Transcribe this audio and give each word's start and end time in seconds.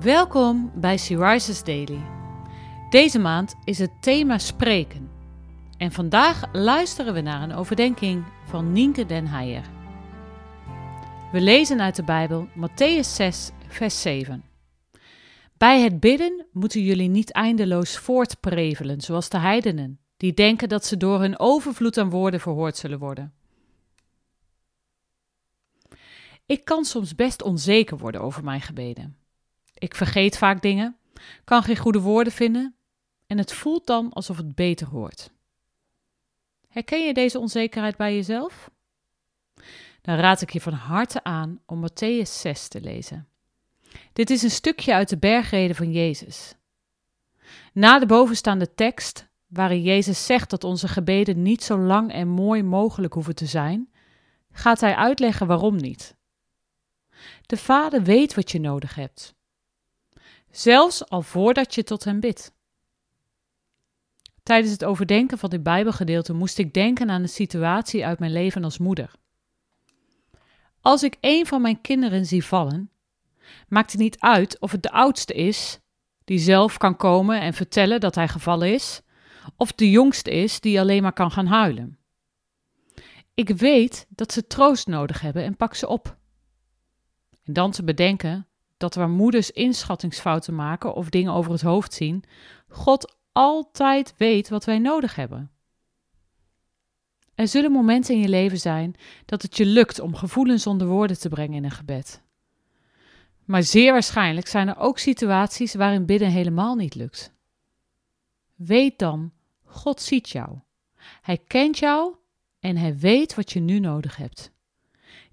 Welkom 0.00 0.72
bij 0.74 0.94
Rises 1.08 1.64
Daily. 1.64 2.02
Deze 2.90 3.18
maand 3.18 3.54
is 3.64 3.78
het 3.78 3.90
thema 4.02 4.38
spreken. 4.38 5.10
En 5.76 5.92
vandaag 5.92 6.52
luisteren 6.52 7.14
we 7.14 7.20
naar 7.20 7.42
een 7.42 7.52
overdenking 7.52 8.24
van 8.44 8.72
Nienke 8.72 9.06
den 9.06 9.26
Heijer. 9.26 9.64
We 11.32 11.40
lezen 11.40 11.80
uit 11.80 11.96
de 11.96 12.02
Bijbel 12.02 12.48
Matthäus 12.48 13.08
6, 13.08 13.50
vers 13.68 14.02
7. 14.02 14.44
Bij 15.56 15.80
het 15.80 16.00
bidden 16.00 16.46
moeten 16.52 16.82
jullie 16.82 17.08
niet 17.08 17.32
eindeloos 17.32 17.98
voortprevelen, 17.98 19.00
zoals 19.00 19.28
de 19.28 19.38
heidenen, 19.38 20.00
die 20.16 20.34
denken 20.34 20.68
dat 20.68 20.84
ze 20.84 20.96
door 20.96 21.20
hun 21.20 21.38
overvloed 21.38 21.98
aan 21.98 22.10
woorden 22.10 22.40
verhoord 22.40 22.76
zullen 22.76 22.98
worden. 22.98 23.34
Ik 26.46 26.64
kan 26.64 26.84
soms 26.84 27.14
best 27.14 27.42
onzeker 27.42 27.98
worden 27.98 28.20
over 28.20 28.44
mijn 28.44 28.60
gebeden. 28.60 29.23
Ik 29.84 29.94
vergeet 29.94 30.38
vaak 30.38 30.62
dingen, 30.62 30.96
kan 31.44 31.62
geen 31.62 31.76
goede 31.76 32.00
woorden 32.00 32.32
vinden 32.32 32.76
en 33.26 33.38
het 33.38 33.52
voelt 33.52 33.86
dan 33.86 34.12
alsof 34.12 34.36
het 34.36 34.54
beter 34.54 34.86
hoort. 34.86 35.30
Herken 36.68 37.06
je 37.06 37.14
deze 37.14 37.38
onzekerheid 37.38 37.96
bij 37.96 38.14
jezelf? 38.14 38.70
Dan 40.00 40.16
raad 40.16 40.40
ik 40.40 40.50
je 40.50 40.60
van 40.60 40.72
harte 40.72 41.24
aan 41.24 41.60
om 41.66 41.88
Matthäus 41.88 42.30
6 42.30 42.68
te 42.68 42.80
lezen. 42.80 43.28
Dit 44.12 44.30
is 44.30 44.42
een 44.42 44.50
stukje 44.50 44.94
uit 44.94 45.08
de 45.08 45.18
bergreden 45.18 45.76
van 45.76 45.92
Jezus. 45.92 46.54
Na 47.72 47.98
de 47.98 48.06
bovenstaande 48.06 48.74
tekst, 48.74 49.28
waarin 49.46 49.82
Jezus 49.82 50.26
zegt 50.26 50.50
dat 50.50 50.64
onze 50.64 50.88
gebeden 50.88 51.42
niet 51.42 51.62
zo 51.62 51.78
lang 51.78 52.12
en 52.12 52.28
mooi 52.28 52.62
mogelijk 52.62 53.14
hoeven 53.14 53.34
te 53.34 53.46
zijn, 53.46 53.92
gaat 54.50 54.80
hij 54.80 54.94
uitleggen 54.94 55.46
waarom 55.46 55.76
niet. 55.76 56.16
De 57.46 57.56
Vader 57.56 58.02
weet 58.02 58.34
wat 58.34 58.50
je 58.50 58.60
nodig 58.60 58.94
hebt 58.94 59.34
zelfs 60.56 61.08
al 61.08 61.22
voordat 61.22 61.74
je 61.74 61.84
tot 61.84 62.04
hem 62.04 62.20
bidt. 62.20 62.52
Tijdens 64.42 64.72
het 64.72 64.84
overdenken 64.84 65.38
van 65.38 65.50
dit 65.50 65.62
Bijbelgedeelte 65.62 66.32
moest 66.32 66.58
ik 66.58 66.74
denken 66.74 67.10
aan 67.10 67.22
een 67.22 67.28
situatie 67.28 68.06
uit 68.06 68.18
mijn 68.18 68.32
leven 68.32 68.64
als 68.64 68.78
moeder. 68.78 69.10
Als 70.80 71.02
ik 71.02 71.16
een 71.20 71.46
van 71.46 71.62
mijn 71.62 71.80
kinderen 71.80 72.26
zie 72.26 72.44
vallen, 72.44 72.90
maakt 73.68 73.92
het 73.92 74.00
niet 74.00 74.20
uit 74.20 74.60
of 74.60 74.72
het 74.72 74.82
de 74.82 74.90
oudste 74.90 75.34
is, 75.34 75.80
die 76.24 76.38
zelf 76.38 76.76
kan 76.76 76.96
komen 76.96 77.40
en 77.40 77.54
vertellen 77.54 78.00
dat 78.00 78.14
hij 78.14 78.28
gevallen 78.28 78.72
is, 78.72 79.00
of 79.56 79.72
de 79.72 79.90
jongste 79.90 80.30
is 80.30 80.60
die 80.60 80.80
alleen 80.80 81.02
maar 81.02 81.12
kan 81.12 81.30
gaan 81.30 81.46
huilen. 81.46 81.98
Ik 83.34 83.48
weet 83.48 84.06
dat 84.08 84.32
ze 84.32 84.46
troost 84.46 84.86
nodig 84.86 85.20
hebben 85.20 85.44
en 85.44 85.56
pak 85.56 85.74
ze 85.74 85.88
op. 85.88 86.16
En 87.42 87.52
dan 87.52 87.70
te 87.70 87.84
bedenken 87.84 88.48
dat 88.84 88.94
waar 88.94 89.08
moeders 89.10 89.50
inschattingsfouten 89.50 90.54
maken 90.54 90.94
of 90.94 91.08
dingen 91.08 91.32
over 91.32 91.52
het 91.52 91.60
hoofd 91.60 91.92
zien, 91.92 92.24
God 92.68 93.16
altijd 93.32 94.14
weet 94.16 94.48
wat 94.48 94.64
wij 94.64 94.78
nodig 94.78 95.14
hebben. 95.14 95.50
Er 97.34 97.48
zullen 97.48 97.72
momenten 97.72 98.14
in 98.14 98.20
je 98.20 98.28
leven 98.28 98.58
zijn 98.58 98.94
dat 99.24 99.42
het 99.42 99.56
je 99.56 99.66
lukt 99.66 100.00
om 100.00 100.14
gevoelens 100.14 100.66
onder 100.66 100.86
woorden 100.86 101.18
te 101.18 101.28
brengen 101.28 101.56
in 101.56 101.64
een 101.64 101.70
gebed. 101.70 102.22
Maar 103.44 103.62
zeer 103.62 103.92
waarschijnlijk 103.92 104.46
zijn 104.46 104.68
er 104.68 104.78
ook 104.78 104.98
situaties 104.98 105.74
waarin 105.74 106.06
bidden 106.06 106.30
helemaal 106.30 106.74
niet 106.74 106.94
lukt. 106.94 107.32
Weet 108.54 108.98
dan, 108.98 109.32
God 109.64 110.00
ziet 110.00 110.28
jou. 110.28 110.58
Hij 111.20 111.38
kent 111.38 111.78
jou 111.78 112.14
en 112.60 112.76
hij 112.76 112.96
weet 112.96 113.34
wat 113.34 113.52
je 113.52 113.60
nu 113.60 113.78
nodig 113.78 114.16
hebt. 114.16 114.52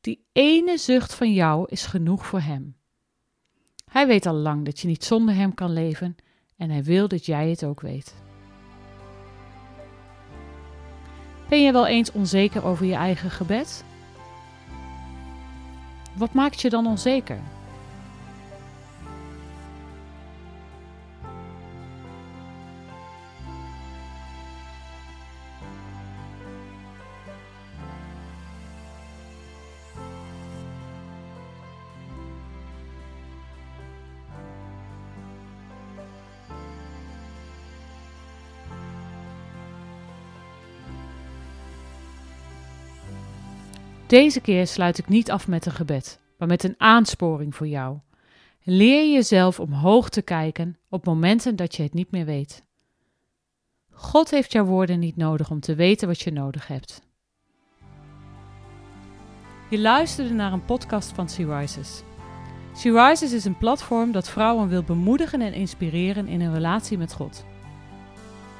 Die 0.00 0.26
ene 0.32 0.78
zucht 0.78 1.14
van 1.14 1.32
jou 1.32 1.66
is 1.68 1.86
genoeg 1.86 2.26
voor 2.26 2.40
hem. 2.40 2.79
Hij 3.90 4.06
weet 4.06 4.26
al 4.26 4.34
lang 4.34 4.64
dat 4.64 4.80
je 4.80 4.88
niet 4.88 5.04
zonder 5.04 5.34
hem 5.34 5.54
kan 5.54 5.72
leven 5.72 6.16
en 6.56 6.70
hij 6.70 6.82
wil 6.82 7.08
dat 7.08 7.26
jij 7.26 7.48
het 7.48 7.64
ook 7.64 7.80
weet. 7.80 8.14
Ben 11.48 11.62
je 11.62 11.72
wel 11.72 11.86
eens 11.86 12.12
onzeker 12.12 12.64
over 12.64 12.86
je 12.86 12.94
eigen 12.94 13.30
gebed? 13.30 13.84
Wat 16.16 16.32
maakt 16.32 16.60
je 16.60 16.70
dan 16.70 16.86
onzeker? 16.86 17.40
Deze 44.10 44.40
keer 44.40 44.66
sluit 44.66 44.98
ik 44.98 45.08
niet 45.08 45.30
af 45.30 45.48
met 45.48 45.66
een 45.66 45.72
gebed, 45.72 46.20
maar 46.38 46.48
met 46.48 46.64
een 46.64 46.74
aansporing 46.78 47.54
voor 47.54 47.66
jou. 47.68 47.98
Leer 48.62 49.12
jezelf 49.12 49.60
omhoog 49.60 50.08
te 50.08 50.22
kijken 50.22 50.78
op 50.88 51.04
momenten 51.04 51.56
dat 51.56 51.76
je 51.76 51.82
het 51.82 51.94
niet 51.94 52.10
meer 52.10 52.24
weet. 52.24 52.64
God 53.90 54.30
heeft 54.30 54.52
jouw 54.52 54.64
woorden 54.64 54.98
niet 54.98 55.16
nodig 55.16 55.50
om 55.50 55.60
te 55.60 55.74
weten 55.74 56.08
wat 56.08 56.20
je 56.20 56.32
nodig 56.32 56.66
hebt. 56.66 57.02
Je 59.70 59.78
luisterde 59.78 60.34
naar 60.34 60.52
een 60.52 60.64
podcast 60.64 61.12
van 61.12 61.28
Sea 61.28 61.58
Rises. 61.58 62.02
Rises 62.82 63.32
is 63.32 63.44
een 63.44 63.58
platform 63.58 64.12
dat 64.12 64.28
vrouwen 64.28 64.68
wil 64.68 64.82
bemoedigen 64.82 65.40
en 65.40 65.52
inspireren 65.52 66.28
in 66.28 66.40
hun 66.40 66.54
relatie 66.54 66.98
met 66.98 67.12
God. 67.12 67.44